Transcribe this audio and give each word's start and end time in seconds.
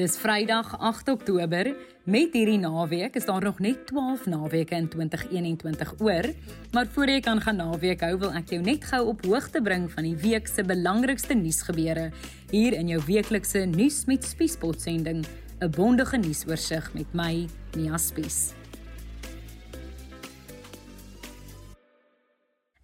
Dis 0.00 0.16
Vrydag 0.16 0.78
8 0.78 1.10
Oktober. 1.12 1.68
Met 2.08 2.32
hierdie 2.32 2.58
naweek 2.58 3.18
is 3.20 3.26
daar 3.28 3.42
nog 3.44 3.58
net 3.60 3.82
12 3.90 4.22
naweke 4.32 4.74
in 4.74 4.86
2021 4.88 5.90
oor, 5.98 6.28
maar 6.72 6.86
voor 6.94 7.10
jy 7.12 7.18
kan 7.20 7.40
gaan 7.44 7.60
naweek 7.60 8.00
hou, 8.06 8.14
wil 8.22 8.32
ek 8.32 8.54
jou 8.54 8.62
net 8.64 8.86
gou 8.88 9.02
op 9.12 9.20
hoogte 9.28 9.60
bring 9.60 9.90
van 9.92 10.08
die 10.08 10.16
week 10.22 10.48
se 10.48 10.64
belangrikste 10.64 11.36
nuusgebeure 11.36 12.06
hier 12.48 12.78
in 12.78 12.88
jou 12.94 13.02
weeklikse 13.10 13.66
nuus 13.68 14.06
met 14.08 14.24
Spiespot 14.24 14.80
sending, 14.80 15.20
'n 15.60 15.70
bondige 15.76 16.16
nuusoorseig 16.16 16.94
met 16.94 17.12
my, 17.12 17.44
Mia 17.76 17.98
Spies. 17.98 18.59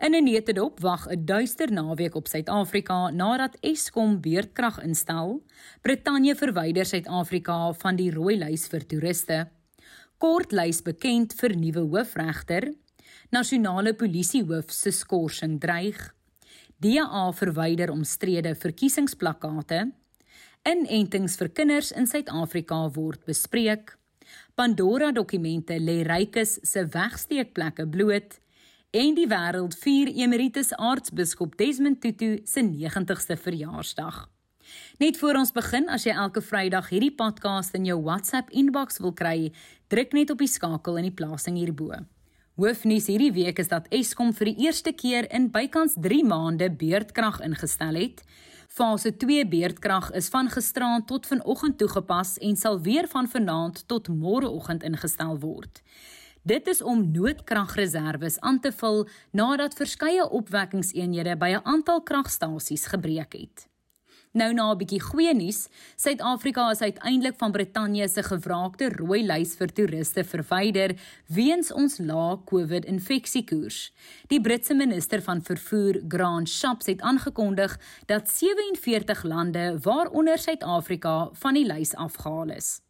In 0.06 0.14
'n 0.14 0.24
netedop 0.24 0.80
wag 0.80 1.08
'n 1.08 1.24
duister 1.24 1.72
naweek 1.72 2.14
op 2.14 2.28
Suid-Afrika 2.28 3.10
nadat 3.10 3.56
Eskom 3.60 4.20
beurtkrag 4.20 4.78
instel. 4.82 5.42
Brittanje 5.82 6.34
verwyder 6.34 6.86
Suid-Afrika 6.86 7.72
van 7.72 7.96
die 7.96 8.10
rooi 8.10 8.36
lys 8.38 8.68
vir 8.68 8.86
toeriste. 8.86 9.48
Kortlys 10.18 10.82
bekend 10.82 11.34
vir 11.34 11.56
nuwe 11.56 11.80
hoofregter. 11.80 12.74
Nasionale 13.30 13.94
polisiehoof 13.94 14.70
se 14.70 14.90
skorsing 14.90 15.58
dreig. 15.60 16.14
DA 16.78 17.32
verwyder 17.32 17.90
omstrede 17.90 18.54
verkiesingsplakkate. 18.54 19.90
Inentings 20.62 21.36
vir 21.36 21.48
kinders 21.48 21.90
in 21.90 22.06
Suid-Afrika 22.06 22.90
word 22.94 23.24
bespreek. 23.24 23.98
Pandora 24.54 25.10
dokumente 25.12 25.78
lê 25.80 26.02
rykes 26.06 26.58
se 26.62 26.86
wegsteekplekke 26.86 27.86
bloot 27.86 28.45
en 28.90 29.14
die 29.16 29.26
wêreld 29.28 29.74
vier 29.82 30.08
emeritus 30.14 30.72
aartsbiskop 30.76 31.56
Desmond 31.58 32.00
Tutu 32.00 32.38
se 32.44 32.62
90ste 32.62 33.36
verjaarsdag. 33.40 34.26
Net 34.98 35.18
voor 35.18 35.38
ons 35.38 35.52
begin, 35.54 35.88
as 35.88 36.06
jy 36.06 36.14
elke 36.14 36.42
Vrydag 36.42 36.90
hierdie 36.90 37.14
podcast 37.14 37.74
in 37.78 37.86
jou 37.86 37.98
WhatsApp 38.02 38.50
inbox 38.50 38.98
wil 39.02 39.14
kry, 39.14 39.52
druk 39.92 40.14
net 40.16 40.32
op 40.34 40.42
die 40.42 40.50
skakel 40.50 40.98
in 40.98 41.08
die 41.10 41.14
plasing 41.14 41.58
hierbo. 41.58 41.92
Hoofnuus 42.56 43.06
hierdie 43.10 43.34
week 43.36 43.60
is 43.60 43.68
dat 43.68 43.86
Eskom 43.92 44.32
vir 44.32 44.50
die 44.50 44.66
eerste 44.66 44.94
keer 44.96 45.28
in 45.34 45.50
bykans 45.52 45.98
3 46.00 46.22
maande 46.24 46.70
beurtkrag 46.72 47.42
ingestel 47.44 47.98
het. 48.00 48.22
Fase 48.72 49.12
2 49.12 49.44
beurtkrag 49.52 50.08
is 50.16 50.30
van 50.32 50.48
gisteraand 50.50 51.06
tot 51.06 51.28
vanoggend 51.28 51.78
toegepas 51.78 52.38
en 52.40 52.56
sal 52.56 52.80
weer 52.80 53.08
van 53.12 53.28
vanaand 53.28 53.84
tot 53.88 54.08
môreoggend 54.08 54.88
ingestel 54.88 55.36
word. 55.44 55.82
Dit 56.46 56.68
is 56.70 56.82
om 56.82 57.00
noodkragreserwes 57.10 58.36
aan 58.40 58.60
te 58.62 58.70
vul 58.72 59.00
nadat 59.34 59.74
verskeie 59.74 60.28
opwekkingseenhede 60.30 61.34
by 61.36 61.48
'n 61.56 61.66
aantal 61.66 62.02
kragstasies 62.02 62.86
gebreek 62.86 63.32
het. 63.32 63.66
Nou 64.32 64.52
na 64.52 64.70
'n 64.70 64.78
bietjie 64.78 65.00
goeie 65.00 65.34
nuus, 65.34 65.68
Suid-Afrika 65.96 66.70
is 66.70 66.80
uiteindelik 66.80 67.34
van 67.38 67.52
Brittanje 67.52 68.08
se 68.08 68.22
gevraagde 68.22 68.88
rooi 68.88 69.26
lys 69.26 69.56
vir 69.56 69.72
toeriste 69.72 70.24
verwyder 70.24 70.94
weens 71.26 71.72
ons 71.72 71.98
lae 71.98 72.38
COVID-infeksiekoers. 72.44 73.92
Die 74.26 74.40
Britse 74.40 74.74
minister 74.74 75.22
van 75.22 75.42
vervoer, 75.42 76.02
Grant 76.08 76.48
Shapps, 76.48 76.86
het 76.86 77.00
aangekondig 77.00 77.78
dat 78.06 78.30
47 78.30 79.22
lande, 79.22 79.78
waaronder 79.82 80.38
Suid-Afrika, 80.38 81.28
van 81.32 81.54
die 81.54 81.66
lys 81.66 81.94
afgehaal 81.94 82.50
is. 82.50 82.85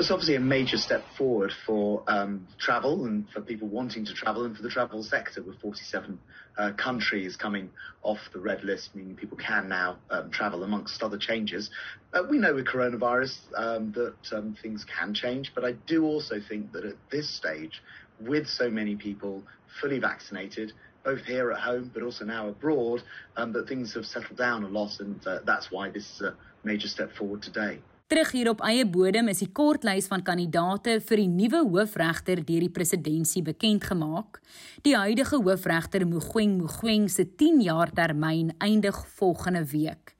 It's 0.00 0.10
obviously 0.10 0.36
a 0.36 0.40
major 0.40 0.78
step 0.78 1.04
forward 1.18 1.52
for 1.66 2.02
um, 2.06 2.48
travel 2.58 3.04
and 3.04 3.28
for 3.34 3.42
people 3.42 3.68
wanting 3.68 4.06
to 4.06 4.14
travel 4.14 4.46
and 4.46 4.56
for 4.56 4.62
the 4.62 4.70
travel 4.70 5.02
sector 5.02 5.42
with 5.42 5.60
47 5.60 6.18
uh, 6.56 6.72
countries 6.72 7.36
coming 7.36 7.68
off 8.02 8.16
the 8.32 8.40
red 8.40 8.64
list, 8.64 8.96
meaning 8.96 9.14
people 9.14 9.36
can 9.36 9.68
now 9.68 9.98
um, 10.08 10.30
travel 10.30 10.62
amongst 10.62 11.02
other 11.02 11.18
changes. 11.18 11.68
Uh, 12.14 12.22
we 12.30 12.38
know 12.38 12.54
with 12.54 12.66
coronavirus 12.66 13.40
um, 13.54 13.92
that 13.92 14.14
um, 14.32 14.56
things 14.62 14.86
can 14.86 15.12
change, 15.12 15.52
but 15.54 15.66
I 15.66 15.72
do 15.86 16.06
also 16.06 16.36
think 16.48 16.72
that 16.72 16.86
at 16.86 16.96
this 17.12 17.28
stage, 17.28 17.82
with 18.18 18.46
so 18.46 18.70
many 18.70 18.96
people 18.96 19.42
fully 19.82 19.98
vaccinated, 19.98 20.72
both 21.04 21.26
here 21.26 21.52
at 21.52 21.60
home 21.60 21.90
but 21.92 22.02
also 22.02 22.24
now 22.24 22.48
abroad, 22.48 23.02
um, 23.36 23.52
that 23.52 23.68
things 23.68 23.92
have 23.92 24.06
settled 24.06 24.38
down 24.38 24.64
a 24.64 24.68
lot, 24.68 24.98
and 24.98 25.20
uh, 25.26 25.40
that's 25.44 25.70
why 25.70 25.90
this 25.90 26.10
is 26.14 26.22
a 26.22 26.34
major 26.64 26.88
step 26.88 27.12
forward 27.12 27.42
today. 27.42 27.80
Terug 28.10 28.32
hier 28.34 28.48
op 28.50 28.62
eie 28.66 28.82
bodem 28.90 29.28
is 29.30 29.38
die 29.38 29.52
kortlys 29.54 30.08
van 30.10 30.24
kandidaate 30.26 30.96
vir 31.06 31.20
die 31.20 31.28
nuwe 31.30 31.60
hoofregter 31.62 32.40
deur 32.42 32.64
die 32.64 32.72
presidentskap 32.74 33.52
bekend 33.52 33.86
gemaak. 33.86 34.40
Die 34.82 34.96
huidige 34.98 35.38
hoofregter 35.38 36.02
Mogoeng 36.10 36.56
Mogoeng 36.58 37.06
se 37.06 37.28
10 37.38 37.60
jaar 37.68 37.92
termyn 37.94 38.50
eindig 38.58 38.98
volgende 39.20 39.62
week. 39.70 40.16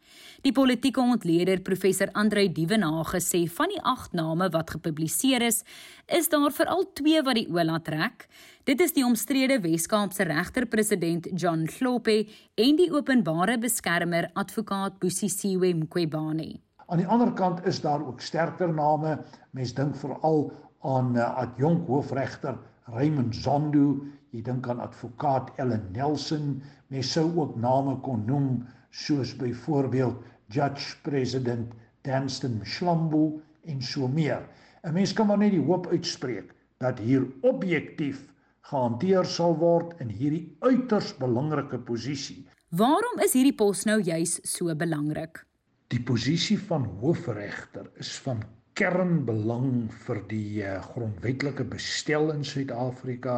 Die 0.46 0.54
politieke 0.54 1.02
ontleder 1.02 1.64
professor 1.66 2.14
Andrei 2.14 2.46
Dievenage 2.54 3.18
sê 3.26 3.42
van 3.58 3.74
die 3.74 3.82
8 3.82 4.14
name 4.14 4.52
wat 4.54 4.70
gepubliseer 4.76 5.48
is, 5.50 5.64
is 6.06 6.30
daar 6.30 6.54
veral 6.54 6.86
2 6.94 7.26
wat 7.26 7.42
die 7.42 7.46
ola 7.50 7.82
trek. 7.82 8.28
Dit 8.70 8.86
is 8.86 8.94
die 8.94 9.02
omstrede 9.02 9.58
Weskaapse 9.66 10.30
regter-president 10.30 11.32
John 11.34 11.66
Klope 11.66 12.20
en 12.54 12.78
die 12.78 12.92
openbare 12.94 13.58
beskermer 13.58 14.30
advokaat 14.38 15.02
Busisiwe 15.02 15.74
Mqwebane. 15.74 16.69
Aan 16.90 16.98
die 16.98 17.06
ander 17.06 17.30
kant 17.38 17.60
is 17.70 17.78
daar 17.80 18.02
ook 18.02 18.20
sterker 18.20 18.72
name. 18.74 19.12
Mens 19.54 19.70
dink 19.78 19.94
veral 19.96 20.48
aan 20.82 21.12
uh, 21.14 21.22
adjunk 21.38 21.86
hoofregter 21.86 22.56
Raymond 22.90 23.36
Zondo, 23.36 24.00
jy 24.34 24.40
dink 24.42 24.66
aan 24.66 24.80
advokaat 24.82 25.52
Ellen 25.62 25.84
Nelson. 25.94 26.56
Mens 26.90 27.12
sou 27.14 27.28
ook 27.36 27.52
name 27.62 27.94
kon 28.02 28.24
noem 28.26 28.48
soos 28.90 29.36
byvoorbeeld 29.38 30.18
Judge 30.50 30.96
President 31.06 31.70
Danstan 32.02 32.56
Mshlambo 32.58 33.38
en 33.70 33.82
so 33.82 34.08
meer. 34.08 34.42
'n 34.82 34.92
Mens 34.92 35.12
kan 35.12 35.30
maar 35.30 35.38
net 35.38 35.54
die 35.54 35.62
hoop 35.62 35.86
uitspreek 35.94 36.50
dat 36.82 36.98
hier 36.98 37.28
objektief 37.42 38.24
gehanteer 38.66 39.24
sal 39.24 39.54
word 39.62 39.94
in 40.00 40.10
hierdie 40.10 40.56
uiters 40.58 41.14
belangrike 41.22 41.78
posisie. 41.78 42.48
Waarom 42.74 43.22
is 43.22 43.38
hierdie 43.38 43.54
pos 43.54 43.84
nou 43.86 44.00
juis 44.02 44.40
so 44.42 44.74
belangrik? 44.74 45.44
Die 45.90 45.98
posisie 46.06 46.58
van 46.68 46.84
hoofregter 47.00 47.88
is 47.98 48.12
van 48.22 48.44
kernbelang 48.78 49.88
vir 50.04 50.20
die 50.30 50.62
eh, 50.62 50.76
grondwetlike 50.92 51.64
bestel 51.72 52.30
in 52.30 52.44
Suid-Afrika 52.46 53.34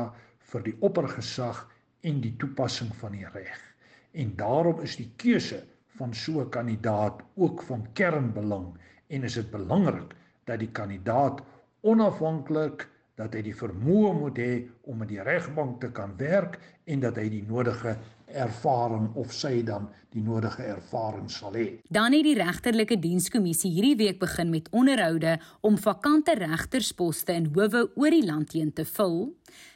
vir 0.51 0.67
die 0.67 0.75
oppergesag 0.85 1.63
en 2.05 2.21
die 2.21 2.35
toepassing 2.43 2.91
van 3.01 3.17
die 3.17 3.25
reg. 3.33 3.57
En 4.13 4.35
daarom 4.37 4.83
is 4.85 4.99
die 5.01 5.09
keuse 5.23 5.63
van 5.97 6.13
so 6.13 6.45
'n 6.45 6.53
kandidaat 6.59 7.25
ook 7.41 7.63
van 7.71 7.87
kernbelang 7.97 8.69
en 9.09 9.25
is 9.25 9.41
dit 9.41 9.51
belangrik 9.51 10.13
dat 10.45 10.61
die 10.61 10.73
kandidaat 10.81 11.41
onafhanklik 11.81 12.89
dat 13.17 13.33
hy 13.33 13.43
die 13.49 13.57
vermoë 13.57 14.13
moet 14.19 14.39
hê 14.39 14.53
om 14.83 14.99
met 14.99 15.09
die 15.09 15.23
regbank 15.25 15.81
te 15.81 15.91
kan 15.91 16.13
werk 16.19 16.61
en 16.85 17.01
dat 17.01 17.17
hy 17.17 17.29
die 17.29 17.47
nodige 17.49 17.97
ervaring 18.33 19.11
of 19.15 19.33
sy 19.33 19.63
dan 19.67 19.89
die 20.13 20.23
nodige 20.23 20.65
ervaring 20.75 21.31
sal 21.31 21.55
hê. 21.57 21.67
Dan 21.89 22.13
het 22.17 22.27
die 22.27 22.37
regterlike 22.39 22.99
dienskommissie 23.01 23.71
hierdie 23.73 23.97
week 24.01 24.21
begin 24.21 24.51
met 24.53 24.69
onderhoude 24.71 25.39
om 25.61 25.79
vakante 25.79 26.35
regtersposte 26.39 27.33
in 27.33 27.51
howe 27.55 27.87
oor 27.97 28.11
die 28.11 28.25
land 28.27 28.53
heen 28.57 28.73
te 28.73 28.85
vul. 28.85 29.33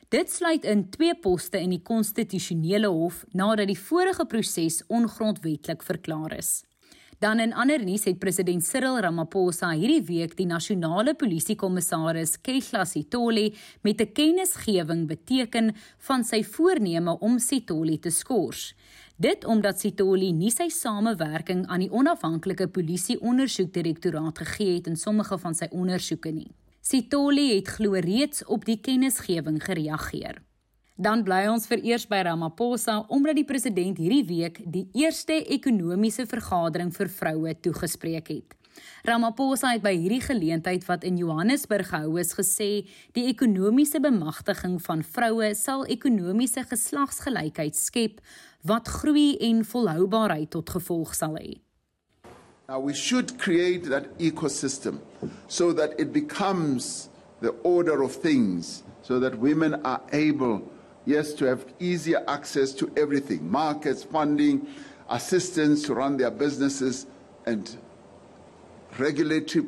Dit 0.09 0.31
sluit 0.31 0.65
in 0.65 0.87
twee 0.91 1.15
poste 1.19 1.59
in 1.59 1.73
die 1.75 1.83
konstitusionele 1.83 2.89
hof 2.93 3.25
nadat 3.35 3.67
die 3.73 3.81
vorige 3.81 4.27
proses 4.31 4.83
ongrondwettig 4.87 5.83
verklaar 5.83 6.37
is. 6.39 6.63
Dan 7.19 7.41
in 7.41 7.55
ander 7.57 7.81
nuus 7.81 8.05
het 8.05 8.19
president 8.21 8.65
Cyril 8.65 8.99
Ramaphosa 9.01 9.71
hierdie 9.73 10.03
week 10.05 10.35
die 10.37 10.47
nasionale 10.47 11.15
polisiekommissaris 11.17 12.35
Kehla 12.45 12.85
Sitole 12.85 13.55
met 13.81 14.01
'n 14.01 14.13
kennisgewing 14.13 15.07
beteken 15.09 15.75
van 15.99 16.25
sy 16.25 16.43
voorneme 16.45 17.19
om 17.19 17.39
Sitole 17.39 17.99
te 17.99 18.11
skors. 18.11 18.75
Dit 19.17 19.45
omdat 19.45 19.81
Sitole 19.81 20.31
nie 20.33 20.51
sy 20.51 20.69
samewerking 20.69 21.67
aan 21.67 21.81
die 21.81 21.91
onafhanklike 21.91 22.69
polisie 22.69 23.21
ondersoekdirektoraat 23.21 24.39
gegee 24.39 24.75
het 24.75 24.87
in 24.87 24.97
sommige 24.97 25.39
van 25.39 25.55
sy 25.55 25.67
ondersoeke 25.71 26.31
nie. 26.31 26.53
Sitole 26.83 27.55
het 27.55 27.69
glo 27.69 27.93
reeds 27.93 28.45
op 28.45 28.65
die 28.65 28.81
kennisgewing 28.81 29.65
gereageer. 29.65 30.46
Dan 30.97 31.21
bly 31.27 31.43
ons 31.53 31.67
vereers 31.69 32.07
by 32.09 32.23
Ramaphosa 32.25 33.03
omdat 33.13 33.37
die 33.37 33.45
president 33.45 33.99
hierdie 34.01 34.25
week 34.25 34.63
die 34.65 34.87
eerste 34.97 35.35
ekonomiese 35.53 36.25
vergadering 36.25 36.89
vir 36.95 37.11
vroue 37.13 37.53
toegespreek 37.61 38.31
het. 38.33 38.55
Ramaphosa 39.05 39.75
het 39.75 39.83
by 39.85 39.93
hierdie 39.93 40.23
geleentheid 40.25 40.87
wat 40.89 41.05
in 41.05 41.19
Johannesburg 41.21 41.91
gehou 41.93 42.17
is 42.21 42.33
gesê 42.37 42.87
die 43.17 43.27
ekonomiese 43.29 44.01
bemagtiging 44.01 44.79
van 44.87 45.03
vroue 45.05 45.51
sal 45.59 45.85
ekonomiese 45.85 46.65
geslagsgelykheid 46.65 47.77
skep 47.77 48.23
wat 48.65 48.89
groei 48.89 49.37
en 49.51 49.61
volhoubaarheid 49.69 50.49
tot 50.57 50.73
gevolg 50.79 51.13
sal 51.13 51.37
hê. 51.37 51.59
Now 52.69 52.81
we 52.81 52.97
should 52.97 53.37
create 53.37 53.85
that 53.93 54.09
ecosystem 54.17 54.97
so 55.47 55.75
that 55.77 55.93
it 56.01 56.17
becomes 56.17 57.11
the 57.45 57.53
order 57.69 58.01
of 58.01 58.17
things 58.17 58.83
so 59.03 59.21
that 59.21 59.37
women 59.37 59.77
are 59.85 60.01
able 60.11 60.65
yes, 61.07 61.33
to 61.35 61.47
have 61.47 61.65
easier 61.79 62.23
access 62.29 62.73
to 62.75 62.91
everything 62.97 63.51
markets, 63.51 64.05
funding, 64.05 64.67
assistance 65.09 65.83
to 65.87 65.95
run 65.95 66.17
their 66.17 66.31
businesses, 66.31 67.07
and 67.47 67.77
regulatory 68.99 69.67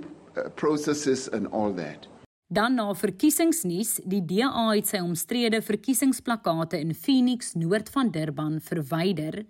processes 0.57 1.29
and 1.29 1.47
all 1.49 1.73
that. 1.73 2.07
Dan 2.49 2.79
na 2.81 2.95
verkiesingsnuus, 2.97 3.99
die 4.09 4.23
DA 4.25 4.49
het 4.71 4.89
sy 4.89 5.03
omstrede 5.05 5.59
verkiesingsplakate 5.61 6.79
in 6.81 6.95
Phoenix 6.97 7.53
noord 7.61 7.91
van 7.93 8.09
Durban 8.09 8.57
verwyder. 8.65 9.43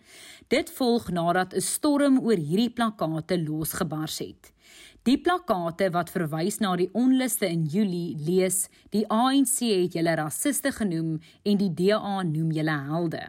Dit 0.50 0.72
volg 0.74 1.06
nadat 1.14 1.54
'n 1.54 1.62
storm 1.62 2.18
oor 2.18 2.36
hierdie 2.36 2.74
plakate 2.74 3.38
losgebars 3.38 4.18
het. 4.18 4.50
Die 5.06 5.16
plakate 5.22 5.90
wat 5.94 6.10
verwys 6.10 6.58
na 6.60 6.74
die 6.76 6.90
onluste 6.92 7.46
in 7.46 7.66
Julie 7.66 8.16
lees: 8.18 8.68
"Die 8.90 9.06
ANC 9.08 9.58
het 9.60 9.94
julle 9.94 10.14
rassiste 10.16 10.72
genoem 10.72 11.20
en 11.44 11.56
die 11.56 11.74
DA 11.74 12.22
noem 12.22 12.50
julle 12.52 12.78
helde." 12.90 13.28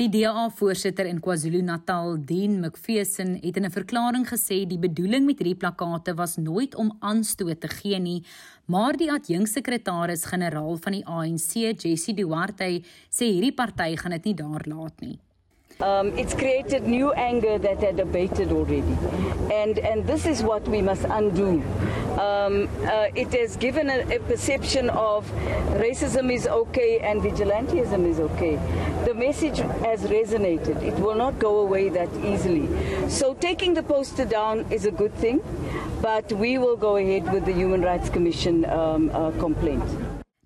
Die 0.00 0.08
DA-voorsitter 0.08 1.06
in 1.06 1.20
KwaZulu-Natal, 1.20 2.16
Dean 2.26 2.60
McPherson, 2.60 3.36
het 3.42 3.56
in 3.56 3.64
'n 3.64 3.70
verklaring 3.70 4.26
gesê 4.26 4.66
die 4.66 4.78
bedoeling 4.78 5.26
met 5.26 5.38
hierdie 5.38 5.60
plakate 5.62 6.14
was 6.14 6.36
nooit 6.36 6.74
om 6.74 6.96
aanstoot 7.00 7.60
te 7.60 7.68
gee 7.68 7.98
nie, 7.98 8.24
maar 8.66 8.96
die 8.96 9.12
adjunksekretaris-generaal 9.12 10.76
van 10.76 10.92
die 10.92 11.06
ANC, 11.06 11.80
Jesse 11.82 12.14
Duarte, 12.14 12.82
sê 13.10 13.24
hierdie 13.30 13.54
party 13.54 13.96
gaan 13.96 14.10
dit 14.10 14.24
nie 14.24 14.34
daar 14.34 14.64
laat 14.66 15.00
nie. 15.00 15.18
Um, 15.80 16.16
it's 16.18 16.34
created 16.34 16.86
new 16.86 17.12
anger 17.12 17.58
that 17.58 17.80
had 17.80 17.98
abated 17.98 18.52
already. 18.52 18.96
And, 19.52 19.78
and 19.78 20.06
this 20.06 20.26
is 20.26 20.42
what 20.42 20.66
we 20.68 20.80
must 20.82 21.04
undo. 21.04 21.62
Um, 22.18 22.68
uh, 22.84 23.08
it 23.14 23.32
has 23.32 23.56
given 23.56 23.88
a, 23.88 24.16
a, 24.16 24.20
perception 24.20 24.90
of 24.90 25.28
racism 25.80 26.32
is 26.32 26.46
okay 26.46 27.00
and 27.00 27.20
vigilantism 27.20 28.06
is 28.06 28.20
okay. 28.20 28.56
The 29.06 29.14
message 29.14 29.58
has 29.58 30.02
resonated. 30.02 30.82
It 30.82 30.94
will 30.94 31.14
not 31.14 31.38
go 31.38 31.60
away 31.60 31.88
that 31.88 32.08
easily. 32.22 32.68
So 33.08 33.34
taking 33.34 33.74
the 33.74 33.82
poster 33.82 34.24
down 34.24 34.66
is 34.70 34.84
a 34.84 34.90
good 34.90 35.14
thing, 35.14 35.40
but 36.00 36.30
we 36.32 36.58
will 36.58 36.76
go 36.76 36.96
ahead 36.96 37.32
with 37.32 37.44
the 37.46 37.52
Human 37.52 37.82
Rights 37.82 38.10
Commission 38.10 38.66
um, 38.66 39.10
uh, 39.10 39.30
complaint. 39.32 39.82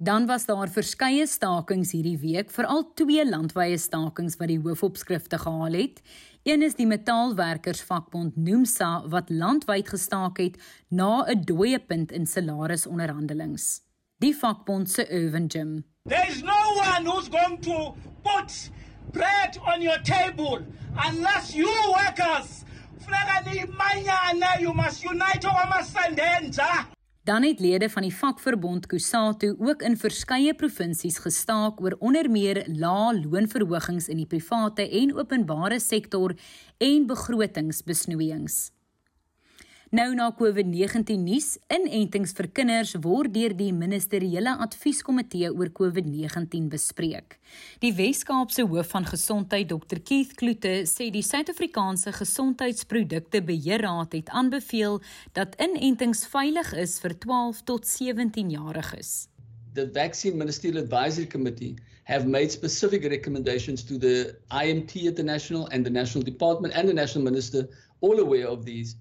Dan 0.06 0.26
was 0.26 0.44
daar 0.46 0.68
verskeie 0.70 1.24
stakings 1.26 1.90
hierdie 1.90 2.18
week, 2.22 2.52
veral 2.54 2.84
twee 2.94 3.24
landwyse 3.26 3.80
stakings 3.88 4.36
wat 4.38 4.52
die 4.52 4.60
hoofopskrifte 4.62 5.40
gehaal 5.42 5.74
het. 5.74 5.98
Een 6.46 6.62
is 6.62 6.76
die 6.78 6.86
metaalwerkersvakbond 6.86 8.36
Nomsa 8.38 9.02
wat 9.10 9.32
landwyd 9.34 9.90
gestaak 9.90 10.38
het 10.38 10.60
na 10.88 11.26
'n 11.26 11.42
dooie 11.42 11.80
punt 11.80 12.12
in 12.12 12.26
salarisonderhandelings. 12.26 13.82
Die 14.22 14.36
vakbond 14.36 14.90
se 14.90 15.10
Irvin 15.10 15.46
Jim. 15.46 15.84
There 16.08 16.28
is 16.28 16.42
no 16.42 16.62
one 16.76 17.10
who's 17.10 17.28
going 17.28 17.58
to 17.62 17.94
put 18.22 18.70
bread 19.10 19.58
on 19.74 19.82
your 19.82 20.00
table 20.02 20.62
unless 21.08 21.54
you 21.54 21.70
workers 21.90 22.62
Flagani 22.98 23.66
manyana 23.66 24.60
you 24.60 24.74
must 24.74 25.02
unite 25.02 25.46
over 25.46 25.66
Masandenja. 25.66 26.95
Dan 27.26 27.42
het 27.42 27.60
lede 27.60 27.88
van 27.90 28.04
die 28.06 28.14
vakverbond 28.14 28.84
Kusatu 28.86 29.48
ook 29.58 29.80
in 29.82 29.96
verskeie 29.98 30.52
provinsies 30.54 31.16
gestaak 31.24 31.80
oor 31.82 31.96
onder 31.98 32.28
meer 32.30 32.60
lae 32.70 33.16
loonverhogings 33.18 34.06
in 34.08 34.22
die 34.22 34.28
private 34.30 34.86
en 35.00 35.14
openbare 35.16 35.80
sektor 35.82 36.36
en 36.78 37.10
begrotingsbesnoeiings. 37.10 38.75
Nou 39.96 40.10
na 40.12 40.26
COVID-19 40.34 41.14
nuus, 41.24 41.54
inentings 41.72 42.34
vir 42.36 42.48
kinders 42.52 42.90
word 43.00 43.32
deur 43.32 43.52
die 43.56 43.70
ministeriële 43.72 44.52
advieskomitee 44.64 45.48
oor 45.48 45.70
COVID-19 45.78 46.66
bespreek. 46.72 47.38
Die 47.80 47.92
Wes-Kaapse 47.96 48.66
hoof 48.68 48.90
van 48.92 49.06
gesondheid, 49.08 49.70
Dr 49.70 50.02
Keith 50.04 50.34
Kloete, 50.36 50.74
sê 50.90 51.06
die 51.14 51.22
Suid-Afrikaanse 51.24 52.12
Gesondheidsprodukte 52.18 53.40
Beheerraad 53.46 54.18
het 54.18 54.28
aanbeveel 54.36 55.00
dat 55.38 55.56
inentings 55.64 56.26
veilig 56.34 56.74
is 56.82 56.98
vir 57.00 57.16
12 57.24 57.64
tot 57.70 57.88
17 57.88 58.52
jariges. 58.52 59.30
The 59.78 59.88
Vaccine 59.94 60.36
Ministerial 60.36 60.82
Advisory 60.82 61.30
Committee 61.30 61.76
have 62.04 62.28
made 62.28 62.52
specific 62.52 63.08
recommendations 63.08 63.86
to 63.88 63.96
the 63.96 64.36
IMT 64.50 65.08
at 65.08 65.16
the 65.16 65.24
national 65.24 65.70
and 65.72 65.88
the 65.88 65.94
national 66.02 66.26
department 66.26 66.74
and 66.74 66.88
the 66.88 67.00
national 67.00 67.24
minister 67.24 67.64
all 68.00 68.20
aware 68.20 68.46
of 68.46 68.66
these 68.66 68.96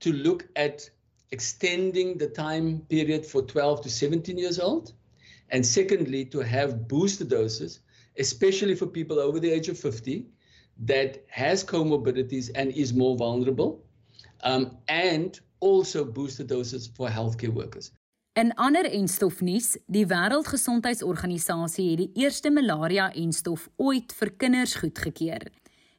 to 0.00 0.12
look 0.12 0.48
at 0.56 0.88
extending 1.30 2.16
the 2.18 2.28
time 2.28 2.80
period 2.88 3.26
for 3.26 3.42
12 3.42 3.82
to 3.82 3.90
17 3.90 4.38
years 4.38 4.58
old. 4.58 4.92
And 5.50 5.64
secondly, 5.64 6.24
to 6.26 6.40
have 6.40 6.88
booster 6.88 7.24
doses, 7.24 7.80
especially 8.18 8.74
for 8.74 8.86
people 8.86 9.18
over 9.18 9.40
the 9.40 9.50
age 9.50 9.68
of 9.68 9.78
50 9.78 10.26
that 10.84 11.24
has 11.28 11.64
comorbidities 11.64 12.50
and 12.54 12.72
is 12.72 12.92
more 12.94 13.16
vulnerable, 13.16 13.84
um, 14.42 14.76
and 14.88 15.40
also 15.60 16.04
booster 16.04 16.44
doses 16.44 16.86
for 16.86 17.08
healthcare 17.08 17.52
workers. 17.52 17.92
In 18.38 18.52
ander 18.54 18.86
enstofnuus, 18.86 19.72
die 19.90 20.04
Wêreldgesondheidsorganisasie 20.06 21.88
het 21.90 21.98
die 22.04 22.22
eerste 22.22 22.52
malaria-enstof 22.54 23.64
ooit 23.82 24.12
vir 24.14 24.30
kinders 24.38 24.76
goedgekeur. 24.78 25.48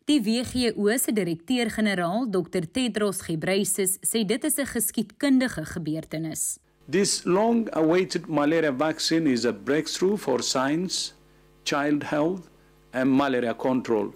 Die 0.09 0.21
WHO 0.25 0.97
se 0.97 1.11
direkteur-generaal, 1.13 2.23
Dr 2.31 2.65
Tedros 2.71 3.19
Ghebreyesus, 3.21 3.99
sê 4.01 4.23
dit 4.25 4.43
is 4.43 4.57
'n 4.57 4.65
geskiedkundige 4.65 5.65
gebeurtenis. 5.65 6.57
This 6.89 7.23
long-awaited 7.25 8.25
malaria 8.27 8.71
vaccine 8.71 9.29
is 9.29 9.45
a 9.45 9.53
breakthrough 9.53 10.17
for 10.17 10.41
science, 10.41 11.13
child 11.63 12.03
health 12.03 12.49
and 12.91 13.11
malaria 13.11 13.53
control. 13.53 14.11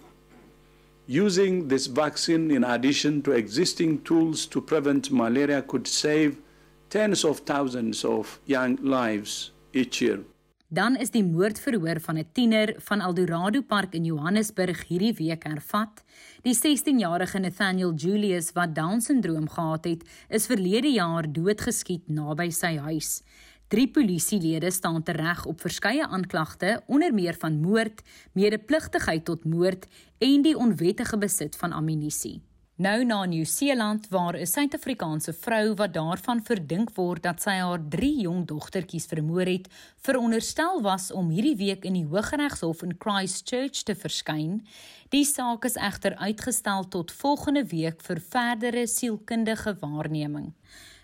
Using 1.05 1.67
this 1.67 1.85
vaccine 1.85 2.49
in 2.49 2.63
addition 2.63 3.21
to 3.21 3.31
existing 3.31 4.01
tools 4.01 4.47
to 4.47 4.61
prevent 4.61 5.11
malaria 5.11 5.61
could 5.61 5.87
save 5.87 6.37
tens 6.89 7.23
of 7.23 7.45
thousands 7.45 8.03
of 8.03 8.39
young 8.47 8.79
lives 8.81 9.51
each 9.73 10.01
year. 10.01 10.23
Dan 10.73 10.95
is 10.97 11.11
die 11.13 11.21
moordverhoor 11.21 11.99
van 12.01 12.17
'n 12.17 12.29
tiener 12.33 12.73
van 12.77 13.01
Eldorado 13.01 13.61
Park 13.61 13.93
in 13.93 14.05
Johannesburg 14.05 14.87
hierdie 14.87 15.13
week 15.13 15.43
hervat. 15.43 16.03
Die 16.41 16.55
16-jarige 16.55 17.39
Nathaniel 17.39 17.93
Julius 17.93 18.51
wat 18.51 18.75
Down-sindroom 18.75 19.49
gehad 19.49 19.85
het, 19.85 20.03
is 20.29 20.45
verlede 20.45 20.87
jaar 20.87 21.33
doodgeskiet 21.33 22.07
naby 22.07 22.49
sy 22.49 22.77
huis. 22.77 23.21
Drie 23.67 23.87
polisielede 23.87 24.71
staan 24.71 25.03
tereg 25.03 25.45
op 25.45 25.61
verskeie 25.61 26.07
aanklagte, 26.07 26.81
onder 26.87 27.13
meer 27.13 27.35
van 27.39 27.61
moord, 27.61 28.01
medepligtigheid 28.31 29.25
tot 29.25 29.45
moord 29.45 29.85
en 30.17 30.41
die 30.41 30.57
onwettige 30.57 31.17
besit 31.17 31.55
van 31.55 31.71
ammunisie. 31.71 32.41
Nou 32.75 33.03
na 33.05 33.25
Nieu-Seeland 33.25 34.07
waar 34.09 34.33
'n 34.33 34.45
Suid-Afrikaanse 34.45 35.33
vrou 35.33 35.75
wat 35.75 35.93
daarvan 35.93 36.41
verdink 36.41 36.95
word 36.95 37.23
dat 37.23 37.41
sy 37.41 37.51
haar 37.51 37.79
3 37.89 38.21
jong 38.21 38.47
dogtertjies 38.47 39.05
vermoor 39.05 39.45
het, 39.45 39.67
veronderstel 39.97 40.81
was 40.81 41.11
om 41.11 41.29
hierdie 41.29 41.55
week 41.55 41.85
in 41.85 41.93
die 41.93 42.05
Hooggeregshof 42.05 42.81
in 42.81 42.95
Christchurch 42.97 43.83
te 43.83 43.95
verskyn. 43.95 44.65
Die 45.09 45.23
saak 45.23 45.65
is 45.65 45.75
egter 45.75 46.15
uitgestel 46.15 46.87
tot 46.87 47.11
volgende 47.11 47.65
week 47.65 48.01
vir 48.01 48.19
verdere 48.19 48.87
sielkundige 48.87 49.77
waarneming. 49.79 50.53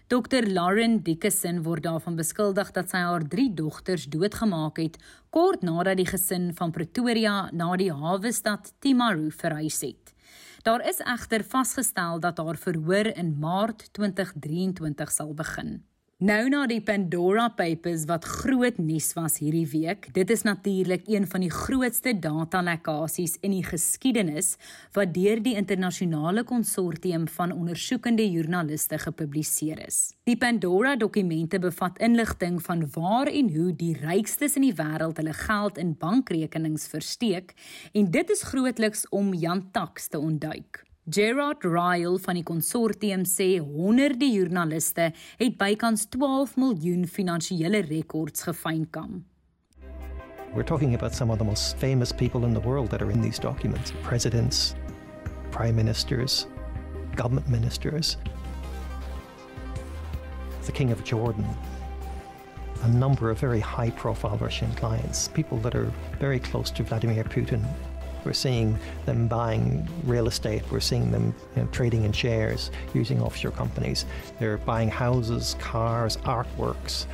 Dr 0.08 0.42
Lauren 0.48 1.04
Dickinson 1.04 1.64
word 1.64 1.84
daarvan 1.84 2.16
beskuldig 2.16 2.72
dat 2.72 2.90
sy 2.90 2.98
haar 2.98 3.28
3 3.28 3.54
dogters 3.54 4.06
doodgemaak 4.06 4.78
het 4.78 4.98
kort 5.30 5.62
nadat 5.62 5.98
die 5.98 6.10
gesin 6.10 6.56
van 6.56 6.72
Pretoria 6.72 7.50
na 7.54 7.76
die 7.76 7.94
hawe 7.94 8.32
stad 8.32 8.74
Timaru 8.80 9.30
verhuis 9.30 9.82
het. 9.82 10.09
Daar 10.62 10.88
is 10.88 11.00
egter 11.00 11.44
vasgestel 11.44 12.20
dat 12.20 12.38
haar 12.38 12.58
verhoor 12.58 13.06
in 13.06 13.38
Maart 13.40 13.94
2023 13.94 15.12
sal 15.12 15.34
begin. 15.34 15.86
Nou 16.20 16.50
na 16.52 16.66
die 16.68 16.82
Pandora 16.84 17.46
Papers 17.56 18.02
wat 18.10 18.26
groot 18.28 18.76
nuus 18.76 19.14
was 19.16 19.38
hierdie 19.40 19.70
week, 19.72 20.10
dit 20.12 20.32
is 20.34 20.42
natuurlik 20.44 21.06
een 21.08 21.24
van 21.32 21.46
die 21.46 21.52
grootste 21.54 22.12
datalekkasies 22.12 23.38
in 23.40 23.54
die 23.56 23.64
geskiedenis 23.64 24.58
wat 24.98 25.14
deur 25.16 25.40
die 25.40 25.54
internasionale 25.56 26.44
konsortium 26.44 27.30
van 27.38 27.54
ondersoekende 27.56 28.26
joernaliste 28.28 29.00
gepubliseer 29.00 29.80
is. 29.86 30.02
Die 30.28 30.36
Pandora 30.36 30.98
dokumente 31.00 31.62
bevat 31.64 32.04
inligting 32.04 32.60
van 32.68 32.84
waar 32.98 33.32
en 33.32 33.54
hoe 33.56 33.72
die 33.72 33.96
rykstes 34.02 34.60
in 34.60 34.68
die 34.68 34.76
wêreld 34.76 35.24
hulle 35.24 35.38
geld 35.40 35.80
in 35.80 35.96
bankrekenings 36.04 36.92
versteek 36.92 37.56
en 37.94 38.12
dit 38.12 38.36
is 38.36 38.44
grootliks 38.52 39.08
om 39.16 39.32
Jan 39.32 39.70
Tax 39.72 40.12
te 40.12 40.20
ontduik. 40.20 40.84
Gerard 41.10 41.64
Ryle 41.64 42.20
van 42.22 42.38
die 42.38 42.44
konsortium 42.46 43.24
sê 43.26 43.56
honderde 43.58 44.28
joernaliste 44.30 45.08
het 45.40 45.56
bykans 45.58 46.04
12 46.14 46.54
miljoen 46.62 47.08
finansiële 47.10 47.82
rekords 47.88 48.44
gefynkam. 48.46 49.24
We're 50.54 50.68
talking 50.68 50.94
about 50.94 51.16
some 51.16 51.32
of 51.32 51.40
the 51.40 51.46
most 51.46 51.78
famous 51.78 52.12
people 52.12 52.46
in 52.46 52.54
the 52.54 52.60
world 52.60 52.92
that 52.92 53.02
are 53.02 53.10
in 53.10 53.22
these 53.22 53.40
documents. 53.40 53.92
Presidents, 54.04 54.76
prime 55.52 55.76
ministers, 55.76 56.46
government 57.16 57.50
ministers, 57.50 58.18
the 60.66 60.72
King 60.72 60.92
of 60.92 61.04
Jordan, 61.04 61.48
a 62.84 62.88
number 62.88 63.32
of 63.32 63.40
very 63.40 63.60
high 63.60 63.90
profile 63.92 64.38
Russian 64.38 64.72
clients, 64.76 65.28
people 65.30 65.58
that 65.60 65.74
are 65.74 65.92
very 66.20 66.40
close 66.40 66.70
to 66.72 66.84
Vladimir 66.84 67.24
Putin 67.24 67.66
We're 68.24 68.34
seeing 68.34 68.78
them 69.06 69.28
buying 69.28 69.88
real 70.06 70.28
estate. 70.28 70.64
We're 70.72 70.80
seeing 70.80 71.12
them 71.12 71.34
you 71.56 71.64
know, 71.64 71.68
trading 71.72 72.04
in 72.04 72.12
shares 72.12 72.72
using 72.94 73.22
offshore 73.22 73.52
companies. 73.52 74.06
They're 74.40 74.58
buying 74.58 74.90
houses, 74.90 75.56
cars, 75.60 76.18
artworks. 76.18 77.06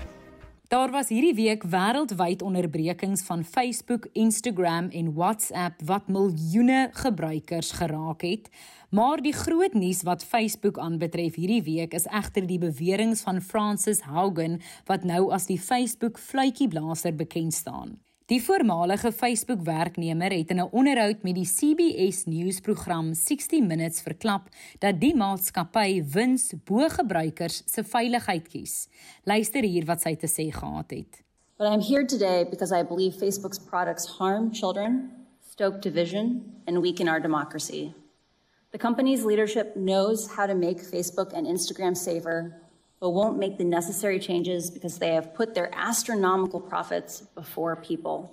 Daar 0.67 0.91
was 0.91 1.11
hierdie 1.13 1.35
week 1.37 1.63
wêreldwyd 1.69 2.41
onderbrekings 2.41 3.21
van 3.21 3.43
Facebook, 3.45 4.07
Instagram 4.17 4.89
en 4.89 5.13
WhatsApp 5.13 5.81
wat 5.85 6.07
miljoene 6.07 6.89
gebruikers 6.91 7.71
geraak 7.71 8.21
het. 8.21 8.49
Maar 8.89 9.21
die 9.21 9.33
groot 9.33 9.73
nuus 9.73 10.01
wat 10.01 10.25
Facebook 10.25 10.79
aanbetref 10.79 11.35
hierdie 11.35 11.61
week 11.63 11.93
is 11.93 12.07
egter 12.09 12.47
die 12.49 12.57
beweringe 12.57 13.15
van 13.15 13.41
Francis 13.41 14.01
Haugen 14.09 14.57
wat 14.89 15.03
nou 15.03 15.29
as 15.31 15.45
die 15.45 15.59
Facebook 15.59 16.17
fluitjieblaser 16.19 17.15
bekend 17.15 17.53
staan. 17.53 17.99
Die 18.25 18.39
voormalige 18.41 19.11
Facebook-werknemer 19.11 20.31
het 20.33 20.49
in 20.49 20.59
'n 20.59 20.69
onderhoud 20.71 21.23
met 21.23 21.35
die 21.35 21.45
CBS 21.45 22.23
nuusprogram 22.25 23.13
60 23.13 23.61
Minutes 23.61 24.01
verklap 24.01 24.49
dat 24.79 24.99
die 24.99 25.15
maatskappy 25.15 26.03
wins 26.03 26.53
bo 26.63 26.89
gebruikers 26.89 27.61
se 27.65 27.83
veiligheid 27.83 28.47
kies. 28.47 28.87
Luister 29.23 29.61
hier 29.61 29.85
wat 29.85 30.01
sy 30.01 30.15
te 30.15 30.27
sê 30.27 30.51
gehad 30.51 30.89
het. 30.89 31.23
But 31.57 31.67
I'm 31.67 31.81
here 31.81 32.05
today 32.05 32.49
because 32.49 32.79
I 32.79 32.83
believe 32.83 33.17
Facebook's 33.17 33.59
products 33.59 34.07
harm 34.07 34.53
children, 34.53 35.11
stoke 35.49 35.79
division, 35.79 36.41
and 36.65 36.81
weaken 36.81 37.07
our 37.07 37.21
democracy. 37.21 37.93
The 38.71 38.77
company's 38.77 39.23
leadership 39.23 39.75
knows 39.75 40.27
how 40.35 40.47
to 40.47 40.55
make 40.55 40.81
Facebook 40.81 41.33
and 41.33 41.45
Instagram 41.47 41.95
safer 41.95 42.64
but 43.05 43.13
won't 43.13 43.37
make 43.37 43.57
the 43.57 43.63
necessary 43.63 44.19
changes 44.19 44.71
because 44.71 44.97
they 44.97 45.13
have 45.13 45.35
put 45.35 45.53
their 45.53 45.69
astronomical 45.89 46.59
profits 46.59 47.21
before 47.35 47.75
people. 47.75 48.31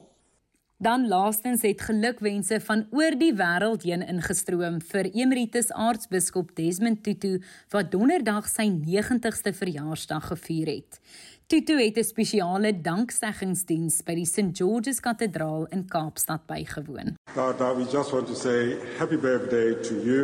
Dan 0.76 1.08
laastens 1.08 1.62
het 1.62 1.80
gelukwense 1.80 2.56
van 2.60 2.86
oor 2.90 3.14
die 3.14 3.34
wêreld 3.38 3.84
heen 3.86 4.02
ingestroom 4.02 4.80
vir 4.88 5.06
Emeritus 5.12 5.68
Aartsbiskop 5.70 6.56
Desmond 6.56 7.04
Tutu 7.04 7.36
wat 7.70 7.92
donderdag 7.92 8.48
sy 8.50 8.66
90ste 8.72 9.52
verjaarsdag 9.54 10.26
gevier 10.32 10.72
het. 10.72 10.98
Tutu 11.46 11.76
het 11.78 11.98
'n 11.98 12.04
spesiale 12.04 12.72
dankseggingsdiens 12.72 14.02
by 14.02 14.14
die 14.14 14.26
St 14.26 14.56
George's 14.56 15.00
Kathedraal 15.00 15.66
in 15.70 15.84
Kaapstad 15.84 16.46
bygewoon. 16.46 17.14
Now, 17.36 17.52
now 17.58 17.76
we 17.76 17.84
just 17.84 18.10
want 18.10 18.26
to 18.26 18.34
say 18.34 18.76
happy 18.98 19.16
birthday 19.16 19.76
to 19.82 19.94
you 19.94 20.22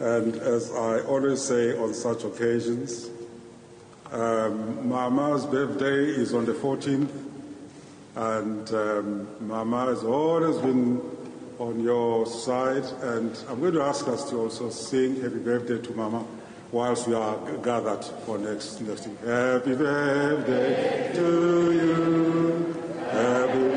and 0.00 0.36
as 0.36 0.70
I 0.70 1.00
always 1.08 1.40
say 1.40 1.76
on 1.78 1.94
such 1.94 2.24
occasions 2.24 3.10
Um, 4.12 4.88
Mama's 4.88 5.46
birthday 5.46 6.04
is 6.04 6.34
on 6.34 6.44
the 6.44 6.52
14th, 6.52 7.10
and 8.16 8.74
um, 8.74 9.28
Mama 9.46 9.86
has 9.86 10.02
always 10.02 10.56
been 10.58 11.00
on 11.60 11.78
your 11.80 12.26
side. 12.26 12.84
And 13.02 13.38
I'm 13.48 13.60
going 13.60 13.74
to 13.74 13.82
ask 13.82 14.08
us 14.08 14.28
to 14.30 14.36
also 14.36 14.68
sing 14.70 15.20
Happy 15.20 15.38
Birthday 15.38 15.78
to 15.78 15.92
Mama 15.92 16.24
whilst 16.72 17.06
we 17.06 17.14
are 17.14 17.36
gathered 17.58 18.04
for 18.26 18.36
next 18.38 18.80
next 18.80 19.04
thing. 19.04 19.16
Happy 19.24 19.76
birthday 19.76 21.12
to 21.14 21.72
you. 21.72 22.76
Happy 23.12 23.69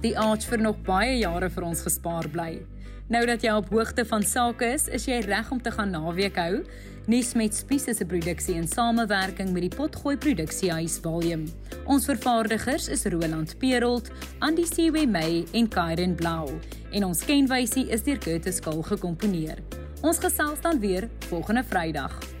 Mag 0.00 0.06
die 0.08 0.16
Arch 0.16 0.46
vir 0.48 0.62
nog 0.64 0.78
baie 0.80 1.18
jare 1.20 1.50
vir 1.52 1.64
ons 1.66 1.82
gespaar 1.84 2.24
bly. 2.32 2.62
Nou 3.12 3.20
dat 3.28 3.42
jy 3.44 3.52
op 3.52 3.66
hoogte 3.68 4.06
van 4.08 4.22
sake 4.24 4.70
is, 4.72 4.86
is 4.88 5.04
jy 5.04 5.18
reg 5.26 5.50
om 5.52 5.60
te 5.60 5.68
gaan 5.74 5.92
naweek 5.92 6.38
hou. 6.40 6.62
Nuus 7.04 7.34
met 7.36 7.52
Spies 7.52 7.84
is 7.86 8.00
'n 8.00 8.06
produksie 8.08 8.54
in 8.54 8.66
samewerking 8.66 9.52
met 9.52 9.60
die 9.60 9.76
Potgooi 9.76 10.16
Produksiehuis 10.16 10.98
Volume. 11.02 11.52
Ons 11.84 12.06
vervaardigers 12.06 12.88
is 12.88 13.04
Roland 13.04 13.58
Perolt, 13.58 14.10
Andy 14.38 14.64
Siwe 14.64 15.06
May 15.06 15.44
en 15.52 15.68
Kairen 15.68 16.14
Blau 16.14 16.48
en 16.92 17.04
ons 17.04 17.24
kenwysie 17.24 17.90
is 17.90 18.02
deur 18.02 18.18
Curtis 18.18 18.60
Kul 18.60 18.82
gekomponeer. 18.82 19.58
Ons 20.00 20.18
gesels 20.18 20.60
dan 20.62 20.80
weer 20.80 21.10
volgende 21.28 21.62
Vrydag. 21.62 22.39